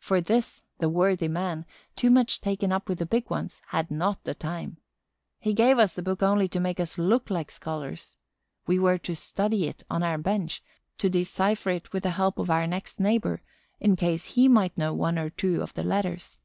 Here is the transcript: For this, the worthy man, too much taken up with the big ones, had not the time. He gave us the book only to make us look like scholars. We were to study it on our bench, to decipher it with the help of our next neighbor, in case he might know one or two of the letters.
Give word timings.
For 0.00 0.20
this, 0.20 0.64
the 0.78 0.88
worthy 0.88 1.28
man, 1.28 1.64
too 1.94 2.10
much 2.10 2.40
taken 2.40 2.72
up 2.72 2.88
with 2.88 2.98
the 2.98 3.06
big 3.06 3.30
ones, 3.30 3.62
had 3.68 3.88
not 3.88 4.24
the 4.24 4.34
time. 4.34 4.78
He 5.38 5.54
gave 5.54 5.78
us 5.78 5.92
the 5.94 6.02
book 6.02 6.24
only 6.24 6.48
to 6.48 6.58
make 6.58 6.80
us 6.80 6.98
look 6.98 7.30
like 7.30 7.52
scholars. 7.52 8.16
We 8.66 8.80
were 8.80 8.98
to 8.98 9.14
study 9.14 9.68
it 9.68 9.84
on 9.88 10.02
our 10.02 10.18
bench, 10.18 10.60
to 10.98 11.08
decipher 11.08 11.70
it 11.70 11.92
with 11.92 12.02
the 12.02 12.10
help 12.10 12.40
of 12.40 12.50
our 12.50 12.66
next 12.66 12.98
neighbor, 12.98 13.42
in 13.78 13.94
case 13.94 14.34
he 14.34 14.48
might 14.48 14.76
know 14.76 14.92
one 14.92 15.16
or 15.20 15.30
two 15.30 15.62
of 15.62 15.72
the 15.74 15.84
letters. 15.84 16.40